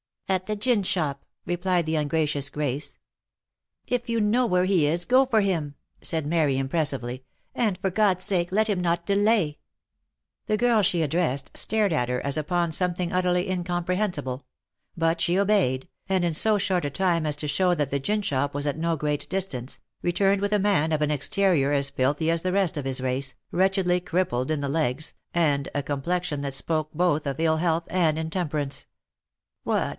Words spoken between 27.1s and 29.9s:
of ill health, and intemperance." What